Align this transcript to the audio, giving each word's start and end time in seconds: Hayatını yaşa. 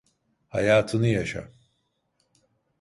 Hayatını 0.47 1.07
yaşa. 1.07 1.51